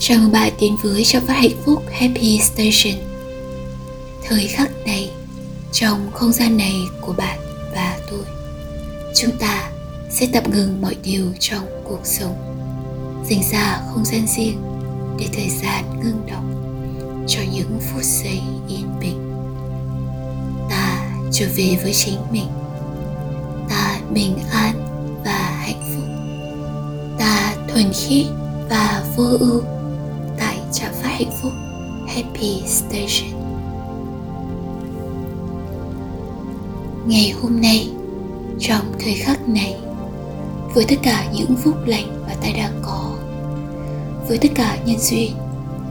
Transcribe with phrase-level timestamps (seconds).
[0.00, 3.02] Chào mừng bạn đến với cho phát hạnh phúc Happy Station.
[4.24, 5.10] Thời khắc này,
[5.72, 7.38] trong không gian này của bạn
[7.74, 8.20] và tôi
[9.14, 9.70] Chúng ta
[10.10, 12.34] sẽ tạm ngừng mọi điều trong cuộc sống.
[13.30, 14.58] Dành ra không gian riêng
[15.18, 16.54] để thời gian ngưng động
[17.28, 19.32] Cho những phút giây yên bình.
[20.70, 22.48] Ta trở về với chính mình.
[23.68, 24.74] Ta bình an
[25.24, 26.04] và hạnh phúc.
[27.18, 28.26] Ta thuần khiết
[28.70, 29.77] và vô ưu
[30.72, 31.52] trạm phát hạnh phúc
[32.06, 33.38] Happy Station.
[37.06, 37.90] Ngày hôm nay,
[38.60, 39.76] trong thời khắc này,
[40.74, 43.14] với tất cả những phúc lành mà ta đang có,
[44.28, 45.32] với tất cả nhân duyên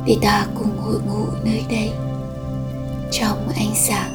[0.05, 1.91] để ta cùng hội ngộ nơi đây,
[3.11, 4.11] trong ánh sáng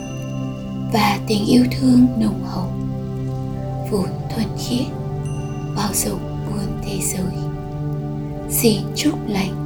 [0.92, 2.69] và tình yêu thương nồng hậu,
[3.91, 4.87] vốn thuần khiết,
[5.77, 6.20] bao dung
[6.51, 7.33] muôn thế giới.
[8.51, 9.61] Xin chúc lành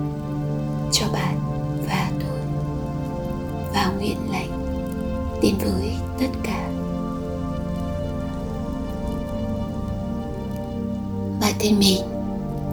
[4.07, 4.51] nguyện lành,
[5.43, 6.69] đến với tất cả.
[11.41, 11.98] Bạn thân mến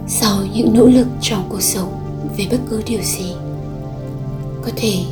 [0.08, 1.92] sau những nỗ lực trong cuộc sống
[2.36, 3.32] về bất cứ điều gì,
[4.62, 5.04] có thể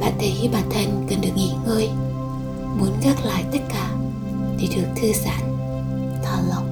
[0.00, 1.88] bạn thấy bản thân cần được nghỉ ngơi,
[2.78, 3.90] muốn gác lại tất cả
[4.60, 5.56] để được thư giãn,
[6.22, 6.66] thả lỏng.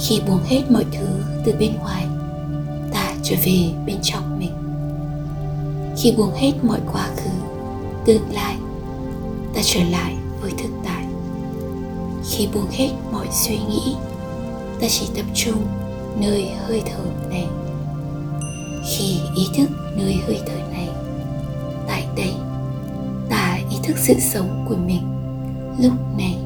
[0.00, 1.06] Khi buông hết mọi thứ
[1.44, 2.06] từ bên ngoài,
[2.92, 4.67] ta trở về bên trong mình
[6.02, 7.30] khi buông hết mọi quá khứ,
[8.04, 8.56] tương lai,
[9.54, 11.04] ta trở lại với thực tại.
[12.30, 13.96] Khi buông hết mọi suy nghĩ,
[14.80, 15.66] ta chỉ tập trung
[16.20, 17.46] nơi hơi thở này.
[18.90, 20.88] Khi ý thức nơi hơi thở này,
[21.86, 22.32] tại đây,
[23.30, 25.02] ta ý thức sự sống của mình.
[25.82, 26.38] Lúc này,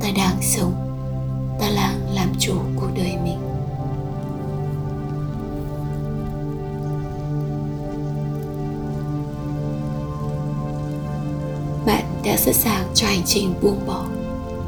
[0.00, 0.72] ta đang sống,
[1.60, 3.16] ta đang làm chủ cuộc đời
[12.24, 14.04] đã sẵn sàng cho hành trình buông bỏ,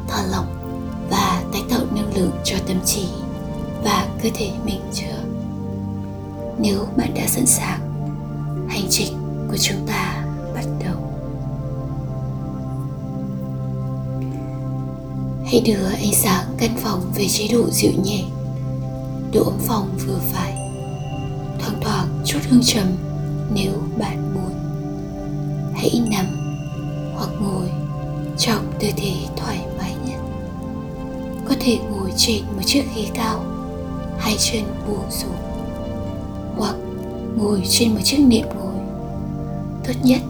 [0.07, 0.47] thả lỏng
[1.09, 3.05] và tái tạo năng lượng cho tâm trí
[3.83, 5.23] và cơ thể mình chưa?
[6.59, 7.79] Nếu bạn đã sẵn sàng,
[8.69, 9.13] hành trình
[9.51, 10.25] của chúng ta
[10.55, 10.95] bắt đầu.
[15.45, 18.23] Hãy đưa ánh sáng căn phòng về chế độ dịu nhẹ.
[19.33, 20.53] Độ ấm phòng vừa phải.
[21.59, 22.87] Thoang thoảng chút hương trầm
[23.53, 24.53] nếu bạn muốn.
[25.75, 26.42] Hãy nằm
[27.43, 27.69] ngồi
[28.37, 30.19] trong tư thế thoải mái nhất.
[31.49, 33.43] Có thể ngồi trên một chiếc ghế cao
[34.19, 35.35] hai chân buông xuống,
[36.57, 36.75] hoặc
[37.35, 38.75] ngồi trên một chiếc nệm ngồi
[39.83, 40.21] tốt nhất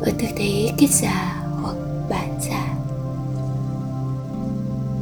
[0.00, 1.76] ở tư thế kết già hoặc
[2.08, 2.74] bản già.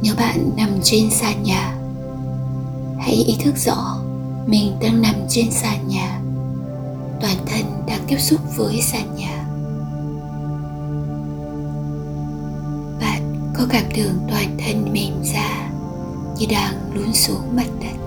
[0.01, 1.77] Nếu bạn nằm trên sàn nhà,
[2.99, 3.97] hãy ý thức rõ
[4.47, 6.21] mình đang nằm trên sàn nhà.
[7.21, 9.18] Toàn thân đang tiếp xúc với sàn nhà.
[13.69, 15.69] Cảm tưởng toàn thân mềm ra
[16.37, 17.97] như đang lún xuống mặt đất.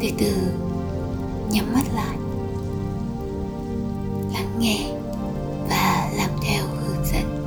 [0.00, 0.32] Từ từ,
[1.50, 2.16] nhắm mắt lại.
[4.34, 4.90] Lắng nghe
[5.68, 7.46] và làm theo hướng dẫn.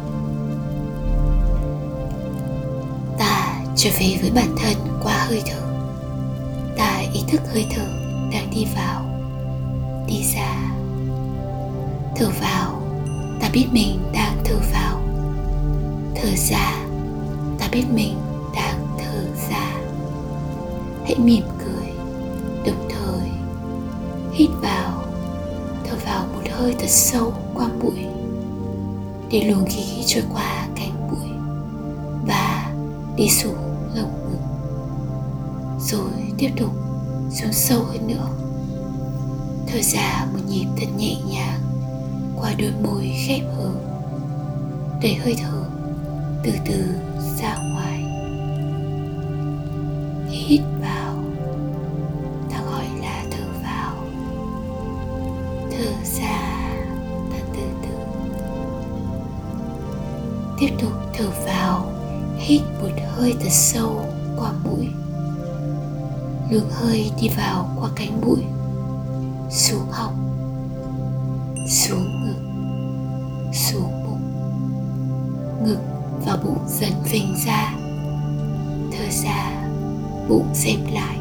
[3.18, 5.62] Ta trở về với bản thân qua hơi thở.
[6.78, 7.86] Ta ý thức hơi thở
[8.34, 9.06] đang đi vào,
[10.08, 10.72] đi ra.
[12.16, 12.82] Thở vào,
[13.42, 14.00] ta biết mình
[16.24, 16.86] thở ra.
[17.60, 18.18] Ta biết mình
[18.56, 19.74] đang thở ra.
[21.04, 21.88] Hãy mỉm cười,
[22.66, 23.30] đồng thời
[24.34, 25.04] hít vào,
[25.84, 28.06] thở vào một hơi thật sâu qua mũi,
[29.32, 31.30] để luồng khí trôi qua cánh mũi
[32.28, 32.74] và
[33.16, 33.56] đi xuống
[33.96, 34.42] lồng ngực,
[35.80, 36.72] rồi tiếp tục
[37.32, 38.28] xuống sâu hơn nữa.
[39.68, 41.60] Thở ra một nhịp thật nhẹ nhàng
[42.42, 43.72] qua đôi môi khép hờ
[45.02, 45.63] để hơi thở
[46.44, 46.96] từ từ
[47.42, 48.04] ra ngoài.
[50.30, 51.16] Hít vào.
[52.52, 53.96] Ta gọi là thở vào.
[55.72, 56.40] Thở ra
[57.32, 57.90] ta từ từ.
[60.60, 61.92] Tiếp tục thở vào.
[62.38, 64.06] Hít một hơi thật sâu
[64.38, 64.88] qua mũi.
[66.52, 68.44] Luồng hơi đi vào qua cánh mũi.
[69.50, 70.33] Xuống họng.
[77.14, 77.74] Phình ra
[78.92, 79.68] thở ra
[80.30, 81.13] bụng dẹp lại.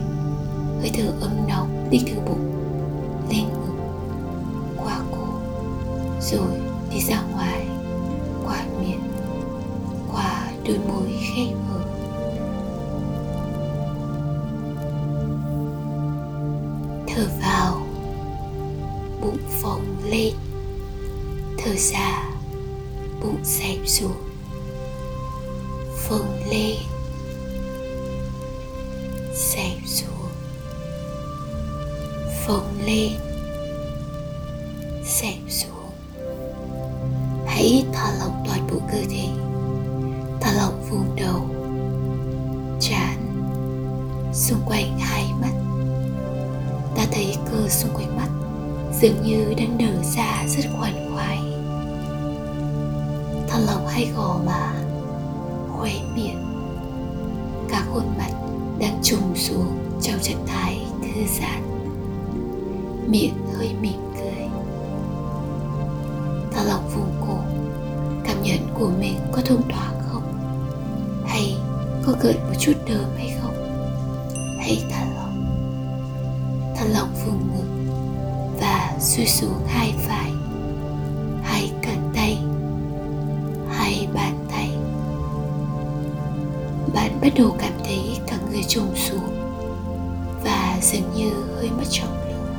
[47.13, 48.29] Thấy cơ xung quanh mắt,
[49.01, 51.39] dường như đang nở ra rất khoan khoái.
[53.49, 54.73] Thả lòng hay gò má,
[55.73, 56.65] khóe miệng,
[57.69, 58.31] cả khuôn mặt
[58.79, 61.63] đang trùng xuống trong trạng thái thư giãn.
[63.07, 64.49] Miệng hơi mỉm cười.
[66.53, 67.39] Thả lòng vùng cổ
[68.25, 70.23] cảm nhận của mình có thông thoáng không?
[71.27, 71.57] Hay
[72.07, 73.55] có gợi một chút đờm hay không?
[74.59, 75.02] Hay thật
[79.03, 80.33] xuôi xuống hai vai
[81.43, 82.39] hai cánh tay.
[83.69, 84.71] Hai bàn tay.
[86.95, 89.55] Bạn bắt đầu cảm thấy cả người trùng xuống
[90.45, 92.55] và dường như hơi mất trọng lượng.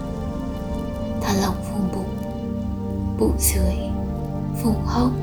[1.22, 2.18] Thả lỏng vùng bụng
[3.20, 3.76] bụng dưới,
[4.64, 5.23] vùng hông.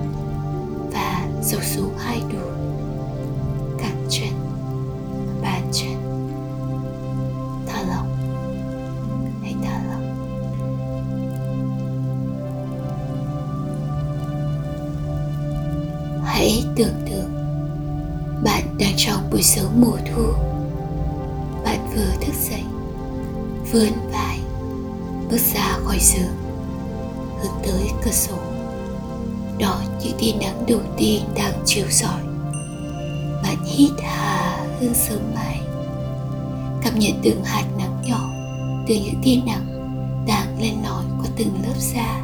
[26.00, 26.36] Giường
[27.42, 28.36] hướng tới cửa sổ.
[29.58, 32.20] Đó những tia nắng đầu tiên đang chiếu rọi.
[33.42, 35.60] Bạn hít hà hương sớm mai
[36.82, 38.30] cảm nhận từng hạt nắng nhỏ,
[38.86, 39.66] từ những tia nắng
[40.26, 42.22] đang lên lỏi qua từng lớp da,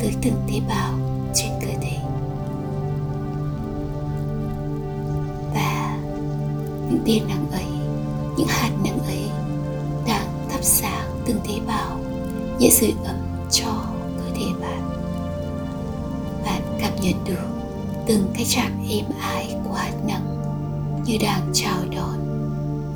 [0.00, 0.92] tới từng tế bào
[1.34, 1.96] trên cơ thể.
[5.54, 5.96] Và
[6.90, 7.66] những tia nắng ấy,
[8.36, 8.93] những hạt nắng
[12.58, 13.16] những sự ấm
[13.50, 13.84] cho
[14.16, 14.90] cơ thể bạn.
[16.44, 17.48] Bạn cảm nhận được
[18.06, 20.42] từng cái chạm êm ái của hạt nắng
[21.06, 22.18] như đang chào đón,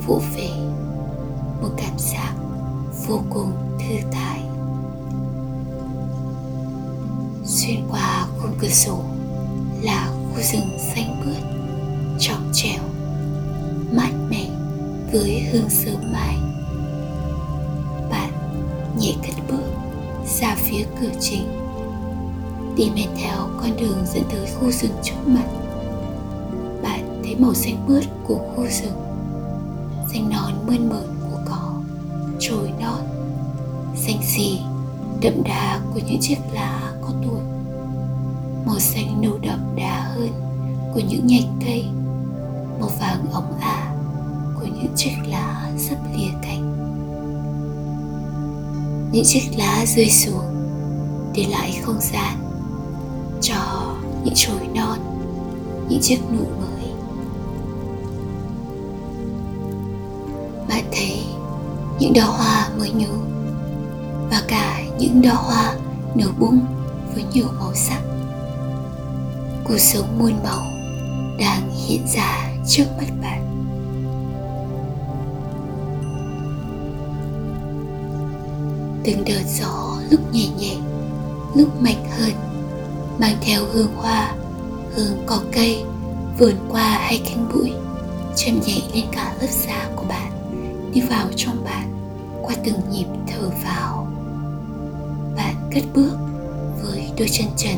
[0.07, 0.49] vỗ về.
[1.61, 2.33] Một cảm giác
[3.07, 4.41] vô cùng thư thái.
[7.45, 9.03] Xuyên qua khung cửa sổ
[9.81, 11.43] là khu rừng xanh mướt,
[12.19, 12.81] trong trẻo,
[13.91, 14.49] mát mẻ
[15.11, 16.37] với hương sớm mai
[18.99, 19.63] nhẹ cất bước
[20.39, 21.43] ra phía cửa chính.
[22.75, 25.47] Đi men theo con đường dẫn tới khu rừng trước mặt.
[26.83, 28.97] Bạn thấy màu xanh mướt của khu rừng.
[30.13, 31.73] Xanh non mơn mởn của cỏ,
[32.39, 33.19] trồi non
[33.95, 34.59] xanh xì,
[35.21, 37.41] đậm đà của những chiếc lá có tuổi.
[38.65, 40.29] Màu xanh nâu đậm đà hơn
[40.93, 41.85] của những nhành cây.
[42.79, 43.93] Màu vàng óng ả
[44.59, 46.68] của những chiếc lá sắp lìa cành
[49.11, 50.45] những chiếc lá rơi xuống,
[51.35, 52.37] để lại không gian
[53.41, 53.55] cho
[54.23, 54.99] những chồi non,
[55.89, 56.91] những chiếc nụ mới.
[60.69, 61.23] Bạn thấy
[61.99, 63.13] những đóa hoa mới nhú
[64.31, 65.73] và cả những đóa hoa
[66.15, 66.59] nở bung
[67.13, 68.01] với nhiều màu sắc.
[69.63, 70.61] Cuộc sống muôn màu
[71.39, 73.38] đang hiện ra trước mắt bạn.
[79.09, 80.75] Từng đợt gió lúc nhẹ nhẹ,
[81.55, 82.31] lúc mạnh hơn,
[83.19, 84.35] mang theo hương hoa,
[84.95, 85.83] hương cỏ cây,
[86.39, 87.71] vườn qua hai cánh bụi,
[88.35, 90.31] chậm nhẹ lên cả lớp da của bạn,
[90.93, 91.93] đi vào trong bạn,
[92.43, 94.07] qua từng nhịp thở vào.
[95.35, 96.17] Bạn cất bước
[96.83, 97.75] với đôi chân trần,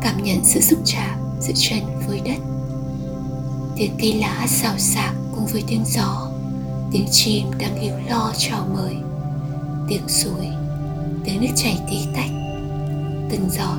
[0.00, 2.38] cảm nhận sự xúc chạm giữa chân với đất.
[3.76, 6.28] Tiếng cây lá xào xạc cùng với tiếng gió,
[6.92, 9.03] tiếng chim đang líu lo chào mời
[9.88, 10.46] tiếng suối,
[11.24, 12.30] tiếng nước chảy tí tách.
[13.30, 13.76] Từng giọt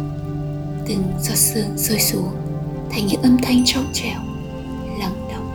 [0.87, 2.29] từng giọt sương rơi xuống
[2.91, 4.19] thành những âm thanh trong trẻo,
[4.99, 5.49] lắng động.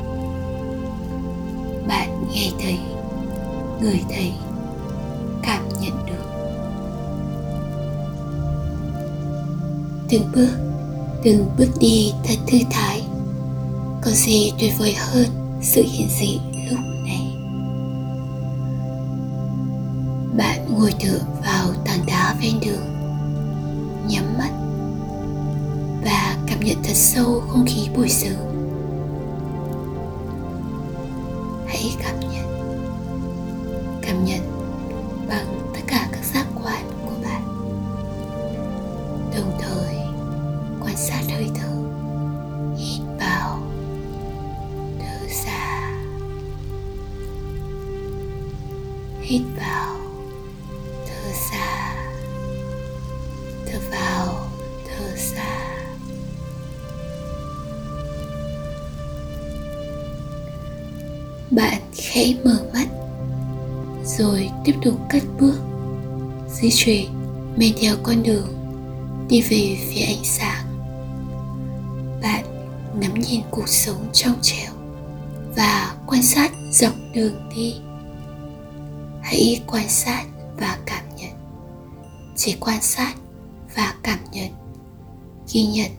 [1.89, 2.79] Bạn nghe thấy,
[3.81, 4.33] người thấy,
[5.43, 6.25] cảm nhận được.
[10.09, 10.71] Từng bước
[11.25, 13.03] từng bước đi thật thư thái,
[14.03, 15.27] có gì tuyệt vời hơn
[15.63, 16.39] sự hiện diện
[20.81, 22.83] ngồi tựa vào tảng đá ven đường,
[24.09, 24.51] nhắm mắt
[26.05, 28.50] và cảm nhận thật sâu không khí buổi sớm.
[66.71, 67.07] Di chuyển
[67.57, 68.49] men theo con đường
[69.29, 70.65] đi về phía ánh sáng.
[72.23, 72.45] Bạn
[73.01, 74.73] ngắm nhìn cuộc sống trong trẻo
[75.57, 77.75] và quan sát dọc đường đi.
[79.23, 80.25] Hãy quan sát
[80.57, 81.33] và cảm nhận.
[82.37, 83.15] Chỉ quan sát
[83.77, 84.51] và cảm nhận
[85.53, 85.91] ghi nhận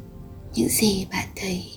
[0.53, 1.70] những gì bạn thấy.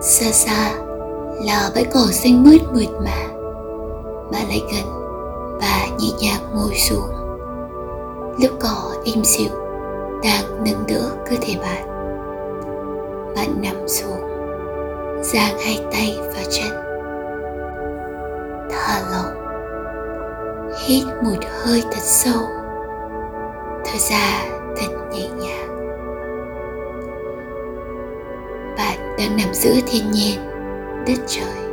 [0.00, 0.74] Xa xa
[1.44, 3.26] là bãi cỏ xanh mướt mượt mà.
[4.32, 4.84] Bạn lại gần
[5.60, 7.10] và nhẹ nhàng ngồi xuống.
[8.40, 9.50] Lớp cỏ êm dịu,
[10.22, 11.88] đang nâng đỡ cơ thể bạn
[13.38, 14.20] bạn nằm xuống,
[15.22, 16.70] giang hai tay và chân.
[18.70, 19.34] Thả lỏng,
[20.86, 22.42] hít một hơi thật sâu.
[23.84, 24.57] Thở ra
[29.18, 30.40] đang nằm giữa thiên nhiên,
[31.06, 31.70] đất trời.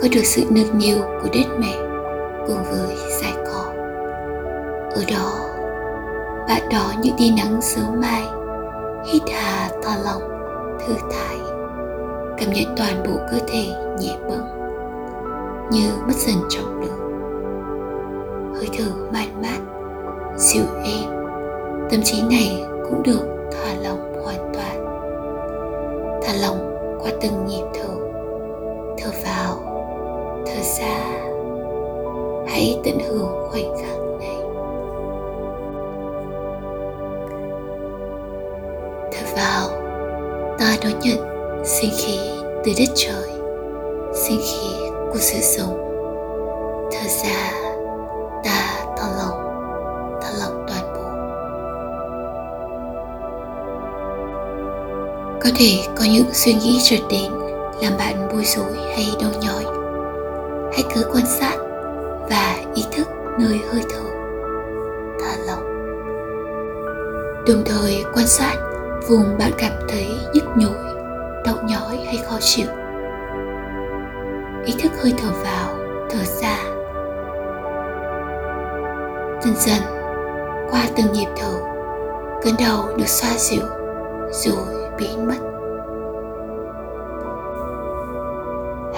[0.00, 1.76] Có được sự nâng niu của đất mẹ
[2.46, 3.72] cùng với dải cỏ
[4.94, 5.32] ở đó,
[6.48, 8.22] bạn đón những tia nắng sớm mai,
[9.06, 10.22] hít hà thả lòng,
[10.86, 11.36] thư thái.
[12.38, 13.66] Cảm nhận toàn bộ cơ thể
[14.00, 14.46] nhẹ bẫng,
[15.70, 17.12] như mất dần trọng lượng.
[18.54, 19.60] Hơi thở man mát,
[20.36, 21.10] dịu êm.
[21.90, 23.31] Tâm trí này cũng được
[27.22, 27.94] từng nhịp thở
[28.98, 29.56] thở vào,
[30.46, 31.22] thở ra.
[32.48, 34.36] Hãy tận hưởng khoảnh khắc này.
[39.12, 39.68] Thở vào,
[40.58, 41.18] ta đón nhận
[41.64, 42.18] sinh khí
[42.64, 43.21] từ đất trời.
[56.22, 57.32] Những suy nghĩ trượt đến
[57.82, 59.64] làm bạn bối rối hay đau nhói.
[60.72, 61.56] Hãy cứ quan sát
[62.30, 64.02] và ý thức nơi hơi thở.
[65.20, 65.64] Thả lỏng.
[67.46, 68.54] Đồng thời quan sát
[69.08, 70.76] vùng bạn cảm thấy nhức nhối,
[71.44, 72.66] đau nhói hay khó chịu.
[74.64, 75.76] Ý thức hơi thở vào,
[76.10, 76.56] thở ra.
[79.44, 79.82] Dần dần,
[80.70, 81.54] qua từng nhịp thở,
[82.42, 83.62] cơn đau được xoa dịu
[84.30, 85.51] rồi biến mất.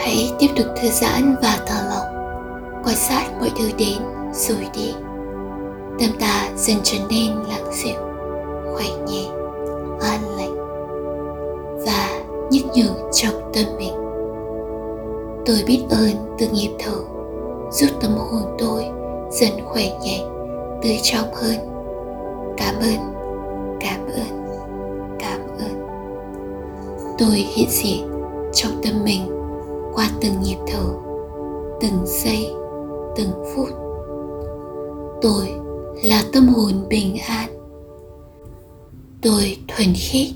[0.04, 2.14] Hãy tiếp tục thư giãn và thả lỏng.
[2.84, 3.99] Quan sát mọi thứ đến
[4.32, 4.94] rồi đi.
[5.99, 7.94] Tâm ta dần trở nên lặng dịu,
[8.75, 9.25] khỏe nhẹ,
[10.00, 10.56] an lành
[11.87, 12.08] và
[12.50, 13.94] nhắc nhở trong tâm mình.
[15.46, 16.96] Tôi biết ơn từ nhịp thở
[17.73, 18.84] giúp tâm hồn tôi
[19.30, 20.20] dần khỏe nhẹ,
[20.82, 21.56] tươi trong hơn.
[22.56, 23.14] Cảm ơn
[23.80, 24.46] cảm ơn
[25.18, 25.87] cảm ơn.
[27.18, 28.08] Tôi hiện diện
[28.52, 29.33] trong tâm mình
[29.94, 30.94] qua từng nhịp thở,
[31.80, 32.50] từng giây,
[33.16, 33.68] từng phút.
[35.22, 35.48] Tôi
[36.02, 37.50] là tâm hồn bình an.
[39.22, 40.28] Tôi thuần khiết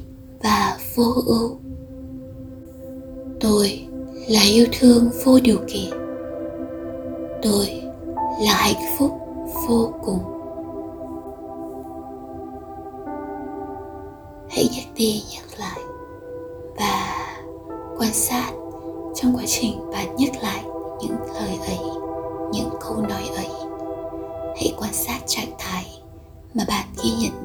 [0.42, 1.56] và vô ưu.
[3.40, 3.88] Tôi
[4.28, 5.90] là yêu thương vô điều kiện.
[7.42, 7.82] Tôi
[8.40, 9.10] là hạnh phúc
[9.68, 10.18] vô cùng.
[14.50, 15.80] Hãy nhắc đi nhắc lại
[16.76, 17.16] và
[17.98, 18.52] quan sát
[19.20, 20.64] trong quá trình bạn nhắc lại
[21.00, 21.78] những lời ấy,
[22.52, 23.48] những câu nói ấy,
[24.56, 25.86] hãy quan sát trạng thái
[26.54, 27.37] mà bạn ghi nhận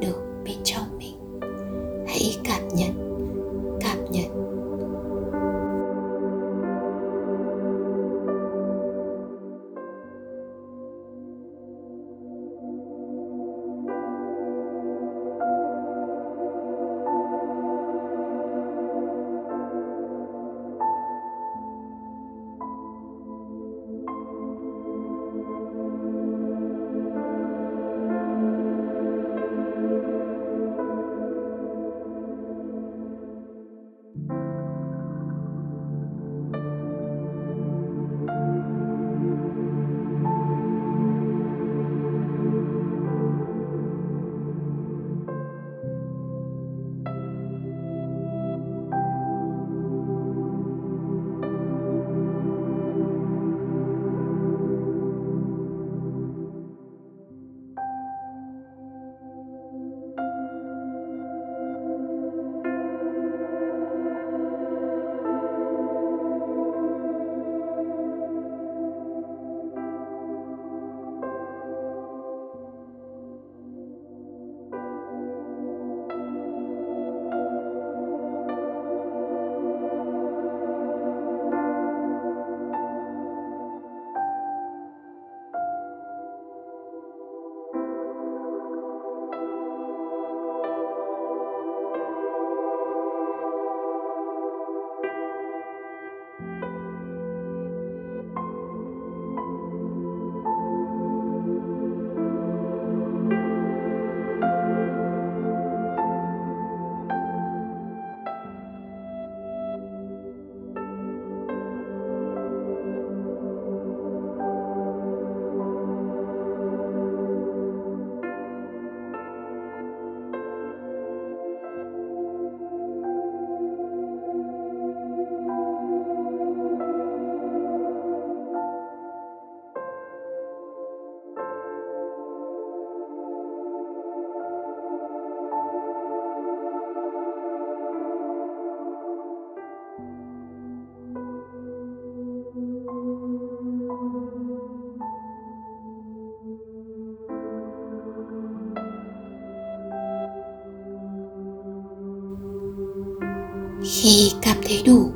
[153.84, 155.10] khi cảm thấy đủ,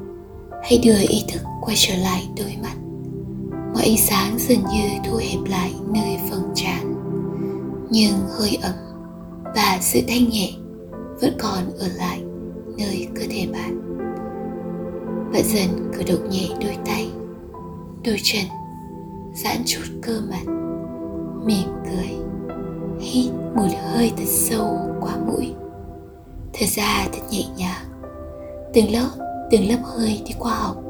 [0.63, 2.75] hãy đưa ý thức quay trở lại đôi mắt.
[3.73, 6.93] Mọi ánh sáng dường như thu hẹp lại nơi phần trán.
[7.89, 8.73] Nhưng hơi ấm
[9.55, 10.51] và sự thanh nhẹ
[11.21, 12.21] vẫn còn ở lại
[12.77, 13.97] nơi cơ thể bạn.
[15.33, 17.09] Bạn dần cử động nhẹ đôi tay,
[18.05, 18.45] đôi chân,
[19.35, 20.51] giãn chút cơ mặt,
[21.45, 22.15] mỉm cười,
[22.99, 25.53] hít một hơi thật sâu qua mũi.
[26.53, 27.86] Thở ra thật nhẹ nhàng
[28.73, 29.09] từng lớp
[29.51, 30.83] từng lớp hơi đi qua họng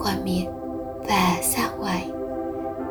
[0.00, 0.50] qua miệng
[1.08, 2.10] và ra ngoài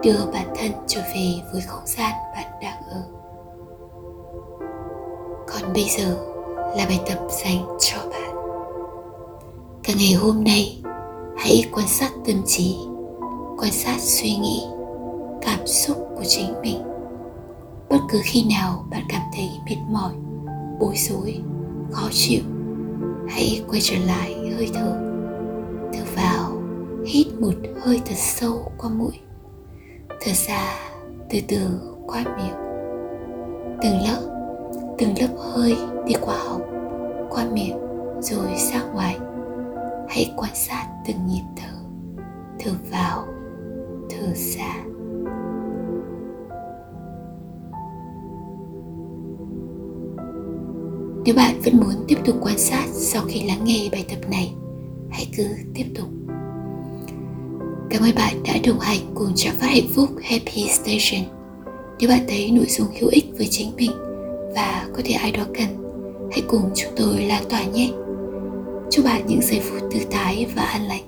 [0.04, 3.02] đưa bản thân trở về với không gian bạn đang ở.
[5.48, 6.18] Còn bây giờ
[6.76, 8.36] là bài tập dành cho bạn.
[9.84, 10.82] Cả ngày hôm nay,
[11.38, 12.78] hãy quan sát tâm trí,
[13.58, 14.64] quan sát suy nghĩ,
[15.42, 16.82] cảm xúc của chính mình.
[17.90, 20.14] Bất cứ khi nào bạn cảm thấy mệt mỏi,
[20.80, 21.42] bối rối,
[21.92, 22.42] khó chịu
[23.30, 24.98] hãy quay trở lại hơi thở.
[25.94, 26.62] Thở vào,
[27.06, 29.20] hít một hơi thật sâu qua mũi.
[30.10, 30.80] Thở ra
[31.30, 32.56] từ từ qua miệng.
[33.82, 34.38] Từng lớp
[34.98, 36.62] từng lớp hơi đi qua họng,
[37.30, 37.78] qua miệng
[38.22, 39.20] rồi ra ngoài.
[40.10, 41.74] Hãy quan sát từng nhịp thở.
[42.60, 43.28] Thở vào,
[44.10, 44.76] thở ra.
[51.28, 54.54] Nếu bạn vẫn muốn tiếp tục quan sát sau khi lắng nghe bài tập này,
[55.10, 56.08] hãy cứ tiếp tục.
[57.90, 61.26] Cảm ơn bạn đã đồng hành cùng trạm phát hạnh phúc happy station.
[62.00, 63.92] Nếu bạn thấy nội dung hữu ích với chính mình
[64.56, 65.68] và có thể ai đó cần,
[66.32, 67.90] hãy cùng chúng tôi lan tỏa nhé.
[68.92, 71.04] Chúc bạn những giây phút thư thái và an lành.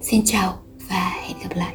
[0.00, 0.58] Xin chào
[0.90, 1.74] và hẹn gặp lại.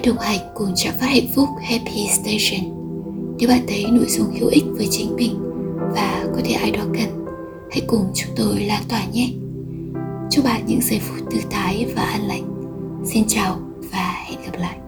[0.00, 2.70] Hãy đồng hành cùng trạm phát hạnh phúc Happy Station.
[3.38, 5.34] Nếu bạn thấy nội dung hữu ích với chính mình
[5.94, 7.24] và có thể ai đó cần,
[7.70, 9.28] hãy cùng chúng tôi lan tỏa nhé.
[10.30, 12.42] Chúc bạn những giây phút thư thái và an lành.
[13.04, 13.60] Xin chào
[13.92, 14.79] và hẹn gặp lại.